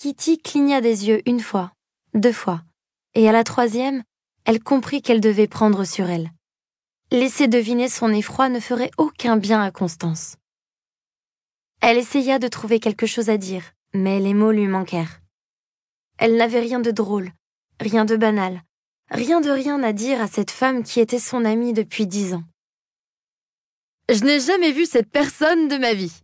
Kitty 0.00 0.38
cligna 0.38 0.80
des 0.80 1.08
yeux 1.08 1.28
une 1.28 1.40
fois, 1.40 1.72
deux 2.14 2.32
fois, 2.32 2.62
et 3.14 3.28
à 3.28 3.32
la 3.32 3.42
troisième, 3.42 4.04
elle 4.44 4.62
comprit 4.62 5.02
qu'elle 5.02 5.20
devait 5.20 5.48
prendre 5.48 5.82
sur 5.82 6.08
elle. 6.08 6.30
Laisser 7.10 7.48
deviner 7.48 7.88
son 7.88 8.12
effroi 8.12 8.48
ne 8.48 8.60
ferait 8.60 8.92
aucun 8.96 9.36
bien 9.36 9.60
à 9.60 9.72
Constance. 9.72 10.36
Elle 11.80 11.98
essaya 11.98 12.38
de 12.38 12.46
trouver 12.46 12.78
quelque 12.78 13.06
chose 13.06 13.28
à 13.28 13.38
dire, 13.38 13.72
mais 13.92 14.20
les 14.20 14.34
mots 14.34 14.52
lui 14.52 14.68
manquèrent. 14.68 15.20
Elle 16.16 16.36
n'avait 16.36 16.60
rien 16.60 16.78
de 16.78 16.92
drôle, 16.92 17.32
rien 17.80 18.04
de 18.04 18.14
banal, 18.14 18.62
rien 19.10 19.40
de 19.40 19.50
rien 19.50 19.82
à 19.82 19.92
dire 19.92 20.20
à 20.20 20.28
cette 20.28 20.52
femme 20.52 20.84
qui 20.84 21.00
était 21.00 21.18
son 21.18 21.44
amie 21.44 21.72
depuis 21.72 22.06
dix 22.06 22.34
ans. 22.34 22.44
Je 24.08 24.22
n'ai 24.22 24.38
jamais 24.38 24.70
vu 24.70 24.86
cette 24.86 25.10
personne 25.10 25.66
de 25.66 25.76
ma 25.76 25.92
vie, 25.92 26.22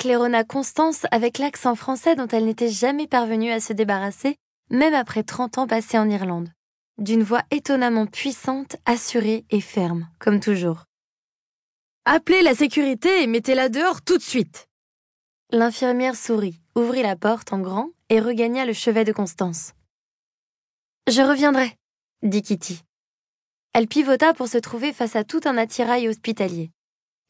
claironna 0.00 0.44
Constance 0.44 1.04
avec 1.10 1.36
l'accent 1.36 1.74
français 1.74 2.16
dont 2.16 2.26
elle 2.26 2.46
n'était 2.46 2.70
jamais 2.70 3.06
parvenue 3.06 3.50
à 3.50 3.60
se 3.60 3.74
débarrasser, 3.74 4.36
même 4.70 4.94
après 4.94 5.22
trente 5.22 5.58
ans 5.58 5.66
passés 5.66 5.98
en 5.98 6.08
Irlande, 6.08 6.48
d'une 6.96 7.22
voix 7.22 7.42
étonnamment 7.50 8.06
puissante, 8.06 8.76
assurée 8.86 9.44
et 9.50 9.60
ferme, 9.60 10.08
comme 10.18 10.40
toujours. 10.40 10.84
Appelez 12.06 12.40
la 12.40 12.54
sécurité 12.54 13.22
et 13.22 13.26
mettez-la 13.26 13.68
dehors 13.68 14.00
tout 14.00 14.16
de 14.16 14.22
suite. 14.22 14.68
L'infirmière 15.50 16.16
sourit, 16.16 16.58
ouvrit 16.74 17.02
la 17.02 17.14
porte 17.14 17.52
en 17.52 17.58
grand 17.58 17.90
et 18.08 18.20
regagna 18.20 18.64
le 18.64 18.72
chevet 18.72 19.04
de 19.04 19.12
Constance. 19.12 19.74
Je 21.08 21.20
reviendrai, 21.20 21.76
dit 22.22 22.40
Kitty. 22.40 22.84
Elle 23.74 23.86
pivota 23.86 24.32
pour 24.32 24.48
se 24.48 24.56
trouver 24.56 24.94
face 24.94 25.14
à 25.14 25.24
tout 25.24 25.42
un 25.44 25.58
attirail 25.58 26.08
hospitalier. 26.08 26.70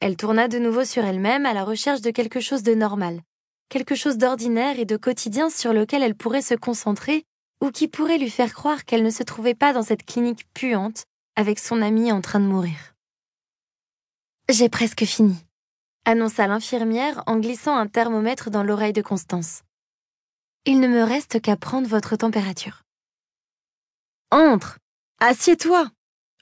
Elle 0.00 0.16
tourna 0.16 0.48
de 0.48 0.58
nouveau 0.58 0.84
sur 0.84 1.04
elle-même 1.04 1.44
à 1.44 1.52
la 1.52 1.62
recherche 1.62 2.00
de 2.00 2.10
quelque 2.10 2.40
chose 2.40 2.62
de 2.62 2.74
normal, 2.74 3.20
quelque 3.68 3.94
chose 3.94 4.16
d'ordinaire 4.16 4.78
et 4.78 4.86
de 4.86 4.96
quotidien 4.96 5.50
sur 5.50 5.74
lequel 5.74 6.02
elle 6.02 6.14
pourrait 6.14 6.40
se 6.40 6.54
concentrer 6.54 7.24
ou 7.60 7.70
qui 7.70 7.86
pourrait 7.86 8.16
lui 8.16 8.30
faire 8.30 8.54
croire 8.54 8.86
qu'elle 8.86 9.02
ne 9.02 9.10
se 9.10 9.22
trouvait 9.22 9.54
pas 9.54 9.74
dans 9.74 9.82
cette 9.82 10.06
clinique 10.06 10.46
puante 10.54 11.04
avec 11.36 11.58
son 11.58 11.82
amie 11.82 12.12
en 12.12 12.22
train 12.22 12.40
de 12.40 12.46
mourir. 12.46 12.94
J'ai 14.48 14.70
presque 14.70 15.04
fini, 15.04 15.36
annonça 16.06 16.46
l'infirmière 16.46 17.22
en 17.26 17.38
glissant 17.38 17.76
un 17.76 17.86
thermomètre 17.86 18.50
dans 18.50 18.62
l'oreille 18.62 18.94
de 18.94 19.02
Constance. 19.02 19.62
Il 20.64 20.80
ne 20.80 20.88
me 20.88 21.02
reste 21.02 21.40
qu'à 21.40 21.56
prendre 21.56 21.86
votre 21.86 22.16
température. 22.16 22.82
Entre, 24.30 24.78
assieds-toi, 25.20 25.90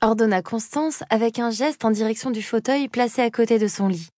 ordonna 0.00 0.42
Constance 0.42 1.02
avec 1.10 1.38
un 1.38 1.50
geste 1.50 1.84
en 1.84 1.90
direction 1.90 2.30
du 2.30 2.42
fauteuil 2.42 2.88
placé 2.88 3.22
à 3.22 3.30
côté 3.30 3.58
de 3.58 3.66
son 3.66 3.88
lit. 3.88 4.08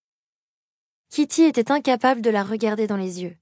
Kitty 1.09 1.43
était 1.43 1.73
incapable 1.73 2.21
de 2.21 2.31
la 2.31 2.45
regarder 2.45 2.87
dans 2.87 2.97
les 2.97 3.23
yeux. 3.23 3.37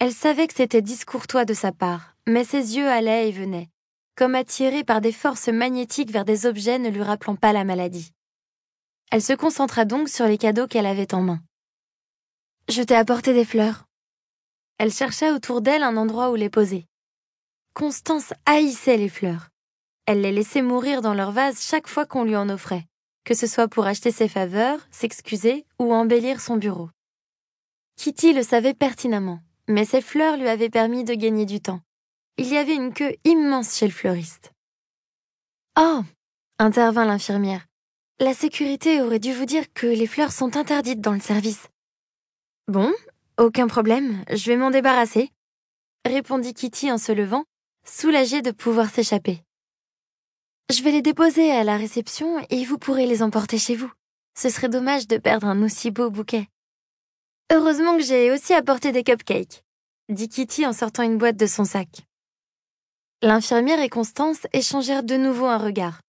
Elle 0.00 0.12
savait 0.12 0.46
que 0.46 0.54
c'était 0.54 0.82
discourtois 0.82 1.44
de 1.44 1.54
sa 1.54 1.72
part, 1.72 2.16
mais 2.26 2.44
ses 2.44 2.76
yeux 2.76 2.88
allaient 2.88 3.28
et 3.28 3.32
venaient, 3.32 3.68
comme 4.16 4.34
attirés 4.34 4.84
par 4.84 5.00
des 5.00 5.12
forces 5.12 5.48
magnétiques 5.48 6.10
vers 6.10 6.24
des 6.24 6.46
objets 6.46 6.78
ne 6.78 6.90
lui 6.90 7.02
rappelant 7.02 7.36
pas 7.36 7.52
la 7.52 7.64
maladie. 7.64 8.12
Elle 9.10 9.22
se 9.22 9.32
concentra 9.32 9.84
donc 9.84 10.08
sur 10.08 10.26
les 10.26 10.38
cadeaux 10.38 10.66
qu'elle 10.66 10.86
avait 10.86 11.14
en 11.14 11.22
main. 11.22 11.40
Je 12.68 12.82
t'ai 12.82 12.96
apporté 12.96 13.32
des 13.32 13.44
fleurs. 13.44 13.86
Elle 14.78 14.92
chercha 14.92 15.32
autour 15.32 15.62
d'elle 15.62 15.82
un 15.82 15.96
endroit 15.96 16.30
où 16.30 16.34
les 16.34 16.50
poser. 16.50 16.86
Constance 17.72 18.32
haïssait 18.46 18.96
les 18.96 19.08
fleurs. 19.08 19.48
Elle 20.08 20.22
les 20.22 20.32
laissait 20.32 20.62
mourir 20.62 21.02
dans 21.02 21.12
leur 21.12 21.32
vase 21.32 21.62
chaque 21.62 21.86
fois 21.86 22.06
qu'on 22.06 22.24
lui 22.24 22.34
en 22.34 22.48
offrait, 22.48 22.86
que 23.26 23.34
ce 23.34 23.46
soit 23.46 23.68
pour 23.68 23.84
acheter 23.84 24.10
ses 24.10 24.26
faveurs, 24.26 24.80
s'excuser 24.90 25.66
ou 25.78 25.92
embellir 25.92 26.40
son 26.40 26.56
bureau. 26.56 26.88
Kitty 27.96 28.32
le 28.32 28.42
savait 28.42 28.72
pertinemment, 28.72 29.40
mais 29.68 29.84
ces 29.84 30.00
fleurs 30.00 30.38
lui 30.38 30.48
avaient 30.48 30.70
permis 30.70 31.04
de 31.04 31.12
gagner 31.12 31.44
du 31.44 31.60
temps. 31.60 31.82
Il 32.38 32.46
y 32.48 32.56
avait 32.56 32.74
une 32.74 32.94
queue 32.94 33.16
immense 33.24 33.76
chez 33.76 33.84
le 33.84 33.92
fleuriste. 33.92 34.52
Oh 35.78 36.00
intervint 36.58 37.04
l'infirmière. 37.04 37.66
La 38.18 38.32
sécurité 38.32 39.02
aurait 39.02 39.18
dû 39.18 39.34
vous 39.34 39.44
dire 39.44 39.70
que 39.74 39.86
les 39.86 40.06
fleurs 40.06 40.32
sont 40.32 40.56
interdites 40.56 41.02
dans 41.02 41.12
le 41.12 41.20
service. 41.20 41.68
Bon, 42.66 42.90
aucun 43.36 43.66
problème, 43.66 44.24
je 44.32 44.50
vais 44.50 44.56
m'en 44.56 44.70
débarrasser, 44.70 45.30
répondit 46.06 46.54
Kitty 46.54 46.90
en 46.90 46.96
se 46.96 47.12
levant, 47.12 47.44
soulagée 47.84 48.40
de 48.40 48.52
pouvoir 48.52 48.88
s'échapper. 48.88 49.42
Je 50.70 50.82
vais 50.82 50.92
les 50.92 51.00
déposer 51.00 51.50
à 51.50 51.64
la 51.64 51.78
réception 51.78 52.44
et 52.50 52.62
vous 52.66 52.76
pourrez 52.76 53.06
les 53.06 53.22
emporter 53.22 53.56
chez 53.56 53.74
vous. 53.74 53.90
Ce 54.38 54.50
serait 54.50 54.68
dommage 54.68 55.08
de 55.08 55.16
perdre 55.16 55.46
un 55.46 55.62
aussi 55.62 55.90
beau 55.90 56.10
bouquet. 56.10 56.46
Heureusement 57.50 57.96
que 57.96 58.02
j'ai 58.02 58.30
aussi 58.30 58.52
apporté 58.52 58.92
des 58.92 59.02
cupcakes, 59.02 59.64
dit 60.10 60.28
Kitty 60.28 60.66
en 60.66 60.74
sortant 60.74 61.04
une 61.04 61.16
boîte 61.16 61.38
de 61.38 61.46
son 61.46 61.64
sac. 61.64 61.88
L'infirmière 63.22 63.80
et 63.80 63.88
Constance 63.88 64.46
échangèrent 64.52 65.04
de 65.04 65.16
nouveau 65.16 65.46
un 65.46 65.56
regard. 65.56 66.02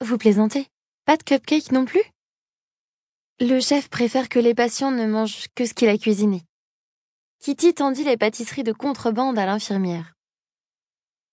Vous 0.00 0.18
plaisantez? 0.18 0.66
Pas 1.04 1.16
de 1.16 1.22
cupcakes 1.22 1.70
non 1.70 1.84
plus? 1.84 2.02
Le 3.38 3.60
chef 3.60 3.88
préfère 3.88 4.28
que 4.28 4.40
les 4.40 4.54
patients 4.54 4.90
ne 4.90 5.06
mangent 5.06 5.46
que 5.54 5.64
ce 5.64 5.74
qu'il 5.74 5.88
a 5.88 5.96
cuisiné. 5.96 6.42
Kitty 7.38 7.72
tendit 7.72 8.02
les 8.02 8.16
pâtisseries 8.16 8.64
de 8.64 8.72
contrebande 8.72 9.38
à 9.38 9.46
l'infirmière. 9.46 10.12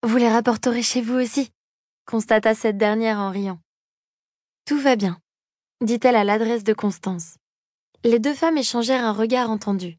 Vous 0.03 0.17
les 0.17 0.29
rapporterez 0.29 0.83
chez 0.83 1.01
vous 1.01 1.15
aussi 1.15 1.49
constata 2.05 2.53
cette 2.55 2.77
dernière 2.77 3.19
en 3.19 3.29
riant. 3.31 3.59
Tout 4.65 4.79
va 4.79 4.95
bien, 4.95 5.19
dit-elle 5.81 6.15
à 6.15 6.23
l'adresse 6.23 6.63
de 6.63 6.73
Constance. 6.73 7.35
Les 8.03 8.19
deux 8.19 8.33
femmes 8.33 8.57
échangèrent 8.57 9.05
un 9.05 9.13
regard 9.13 9.49
entendu, 9.49 9.97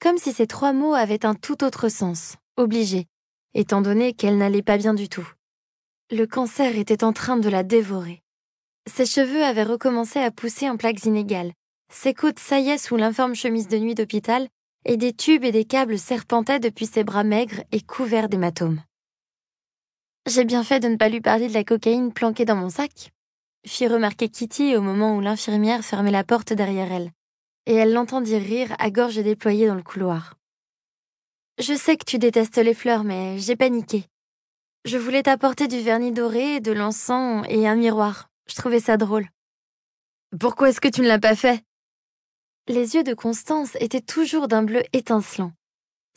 comme 0.00 0.18
si 0.18 0.32
ces 0.32 0.46
trois 0.46 0.72
mots 0.72 0.94
avaient 0.94 1.24
un 1.24 1.34
tout 1.34 1.64
autre 1.64 1.88
sens, 1.88 2.36
obligé, 2.56 3.06
étant 3.54 3.80
donné 3.80 4.12
qu'elle 4.12 4.38
n'allait 4.38 4.62
pas 4.62 4.76
bien 4.76 4.94
du 4.94 5.08
tout. 5.08 5.28
Le 6.10 6.26
cancer 6.26 6.76
était 6.76 7.04
en 7.04 7.12
train 7.12 7.36
de 7.36 7.48
la 7.48 7.62
dévorer. 7.62 8.22
Ses 8.86 9.06
cheveux 9.06 9.42
avaient 9.42 9.62
recommencé 9.62 10.18
à 10.20 10.30
pousser 10.30 10.68
en 10.68 10.76
plaques 10.76 11.04
inégales, 11.04 11.52
ses 11.92 12.12
côtes 12.12 12.38
saillaient 12.38 12.78
sous 12.78 12.96
l'informe 12.96 13.34
chemise 13.34 13.68
de 13.68 13.78
nuit 13.78 13.94
d'hôpital, 13.94 14.48
et 14.84 14.96
des 14.96 15.14
tubes 15.14 15.44
et 15.44 15.52
des 15.52 15.64
câbles 15.64 15.98
serpentaient 15.98 16.60
depuis 16.60 16.86
ses 16.86 17.04
bras 17.04 17.24
maigres 17.24 17.62
et 17.72 17.80
couverts 17.80 18.28
d'hématomes. 18.28 18.82
J'ai 20.26 20.44
bien 20.44 20.64
fait 20.64 20.80
de 20.80 20.88
ne 20.88 20.96
pas 20.96 21.10
lui 21.10 21.20
parler 21.20 21.48
de 21.48 21.52
la 21.52 21.64
cocaïne 21.64 22.10
planquée 22.10 22.46
dans 22.46 22.56
mon 22.56 22.70
sac, 22.70 23.12
fit 23.66 23.86
remarquer 23.86 24.30
Kitty 24.30 24.74
au 24.74 24.80
moment 24.80 25.16
où 25.16 25.20
l'infirmière 25.20 25.84
fermait 25.84 26.10
la 26.10 26.24
porte 26.24 26.54
derrière 26.54 26.90
elle, 26.90 27.10
et 27.66 27.74
elle 27.74 27.92
l'entendit 27.92 28.38
rire 28.38 28.74
à 28.78 28.90
gorge 28.90 29.22
déployée 29.22 29.66
dans 29.66 29.74
le 29.74 29.82
couloir. 29.82 30.36
Je 31.58 31.74
sais 31.74 31.98
que 31.98 32.06
tu 32.06 32.18
détestes 32.18 32.56
les 32.56 32.72
fleurs, 32.72 33.04
mais 33.04 33.38
j'ai 33.38 33.54
paniqué. 33.54 34.06
Je 34.86 34.96
voulais 34.96 35.22
t'apporter 35.22 35.68
du 35.68 35.80
vernis 35.80 36.12
doré, 36.12 36.60
de 36.60 36.72
l'encens 36.72 37.44
et 37.48 37.68
un 37.68 37.76
miroir. 37.76 38.28
Je 38.48 38.54
trouvais 38.54 38.80
ça 38.80 38.96
drôle. 38.96 39.28
Pourquoi 40.40 40.70
est-ce 40.70 40.80
que 40.80 40.88
tu 40.88 41.02
ne 41.02 41.06
l'as 41.06 41.18
pas 41.18 41.36
fait? 41.36 41.62
Les 42.66 42.94
yeux 42.94 43.04
de 43.04 43.14
Constance 43.14 43.76
étaient 43.78 44.00
toujours 44.00 44.48
d'un 44.48 44.62
bleu 44.62 44.82
étincelant. 44.94 45.52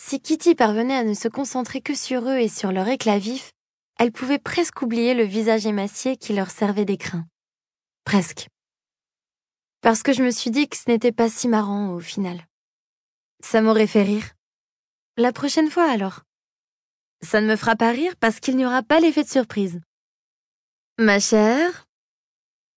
Si 0.02 0.22
Kitty 0.22 0.56
parvenait 0.56 0.96
à 0.96 1.04
ne 1.04 1.14
se 1.14 1.28
concentrer 1.28 1.82
que 1.82 1.94
sur 1.94 2.28
eux 2.30 2.38
et 2.38 2.48
sur 2.48 2.72
leur 2.72 2.88
éclat 2.88 3.20
vif, 3.20 3.52
elle 3.98 4.12
pouvait 4.12 4.40
presque 4.40 4.82
oublier 4.82 5.14
le 5.14 5.24
visage 5.24 5.66
émacié 5.66 6.18
qui 6.18 6.34
leur 6.34 6.52
servait 6.52 6.86
d'écrin. 6.86 7.26
Presque. 8.04 8.48
Parce 9.82 10.04
que 10.04 10.14
je 10.14 10.24
me 10.24 10.32
suis 10.32 10.52
dit 10.52 10.68
que 10.70 10.78
ce 10.78 10.90
n'était 10.90 11.12
pas 11.12 11.30
si 11.30 11.48
marrant 11.48 11.90
au 11.94 12.00
final. 12.00 12.46
Ça 13.42 13.62
m'aurait 13.62 13.88
fait 13.88 14.04
rire. 14.04 14.32
La 15.18 15.32
prochaine 15.32 15.70
fois 15.70 15.90
alors? 15.90 16.22
Ça 17.22 17.42
ne 17.42 17.48
me 17.48 17.56
fera 17.56 17.76
pas 17.76 17.92
rire 17.92 18.16
parce 18.20 18.40
qu'il 18.40 18.56
n'y 18.56 18.66
aura 18.66 18.84
pas 18.84 19.00
l'effet 19.00 19.24
de 19.24 19.30
surprise. 19.30 19.82
Ma 21.00 21.20
chère? 21.20 21.88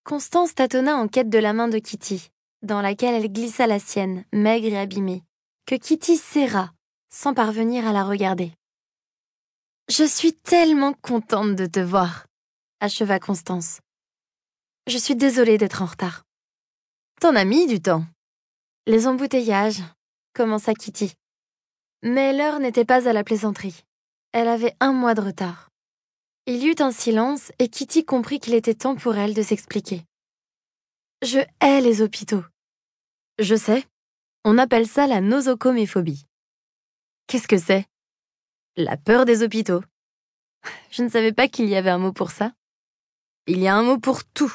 Constance 0.05 0.55
tâtonna 0.55 0.97
en 0.97 1.09
quête 1.09 1.29
de 1.29 1.39
la 1.39 1.53
main 1.53 1.69
de 1.69 1.79
Kitty, 1.79 2.31
dans 2.63 2.81
laquelle 2.81 3.15
elle 3.15 3.31
glissa 3.31 3.67
la 3.67 3.79
sienne, 3.79 4.25
maigre 4.33 4.69
et 4.69 4.79
abîmée, 4.79 5.23
que 5.67 5.75
Kitty 5.75 6.17
serra, 6.17 6.73
sans 7.11 7.35
parvenir 7.35 7.87
à 7.87 7.93
la 7.93 8.05
regarder. 8.05 8.53
Je 9.91 10.05
suis 10.05 10.33
tellement 10.33 10.93
contente 10.93 11.57
de 11.57 11.67
te 11.67 11.81
voir, 11.81 12.29
acheva 12.79 13.19
Constance. 13.19 13.81
Je 14.87 14.97
suis 14.97 15.17
désolée 15.17 15.59
d'être 15.59 15.83
en 15.83 15.87
retard. 15.87 16.23
T'en 17.21 17.35
as 17.35 17.45
mis 17.45 17.67
du 17.67 17.83
temps. 17.83 18.05
Les 18.87 19.09
embouteillages, 19.09 19.83
commença 20.33 20.75
Kitty. 20.75 21.13
Mais 22.05 22.33
l'heure 22.33 22.61
n'était 22.61 22.85
pas 22.85 23.09
à 23.09 23.13
la 23.13 23.25
plaisanterie. 23.25 23.83
Elle 24.31 24.47
avait 24.47 24.77
un 24.79 24.93
mois 24.93 25.15
de 25.15 25.23
retard. 25.23 25.71
Il 26.47 26.63
y 26.63 26.69
eut 26.69 26.81
un 26.81 26.93
silence 26.93 27.51
et 27.59 27.67
Kitty 27.67 28.05
comprit 28.05 28.39
qu'il 28.39 28.55
était 28.55 28.75
temps 28.75 28.95
pour 28.95 29.17
elle 29.17 29.35
de 29.35 29.43
s'expliquer. 29.43 30.05
Je 31.23 31.41
hais 31.61 31.81
les 31.81 32.01
hôpitaux. 32.01 32.45
Je 33.41 33.57
sais. 33.57 33.85
On 34.45 34.57
appelle 34.57 34.87
ça 34.87 35.09
la 35.09 35.21
nosocoméphobie. 35.21 36.27
Qu'est-ce 37.27 37.49
que 37.49 37.59
c'est? 37.59 37.90
La 38.77 38.97
peur 38.97 39.25
des 39.25 39.43
hôpitaux. 39.43 39.83
Je 40.91 41.03
ne 41.03 41.09
savais 41.09 41.33
pas 41.33 41.49
qu'il 41.49 41.69
y 41.69 41.77
avait 41.77 41.91
un 41.91 41.99
mot 41.99 42.13
pour 42.13 42.31
ça. 42.31 42.53
Il 43.47 43.59
y 43.59 43.69
a 43.69 43.75
un 43.75 43.83
mot 43.83 43.99
pour 43.99 44.25
tout. 44.25 44.53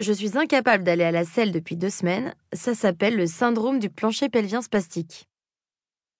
Je 0.00 0.12
suis 0.12 0.36
incapable 0.38 0.84
d'aller 0.84 1.04
à 1.04 1.12
la 1.12 1.24
selle 1.24 1.52
depuis 1.52 1.76
deux 1.76 1.90
semaines. 1.90 2.34
Ça 2.52 2.74
s'appelle 2.74 3.16
le 3.16 3.26
syndrome 3.26 3.78
du 3.78 3.90
plancher 3.90 4.28
pelvien 4.28 4.62
spastique. 4.62 5.28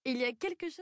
Il 0.05 0.19
y 0.19 0.25
a 0.25 0.33
quelque 0.33 0.69
chose. 0.69 0.81